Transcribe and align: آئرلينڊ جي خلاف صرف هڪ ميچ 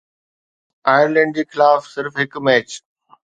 آئرلينڊ 0.93 1.37
جي 1.39 1.45
خلاف 1.51 1.87
صرف 1.93 2.19
هڪ 2.21 2.43
ميچ 2.47 2.69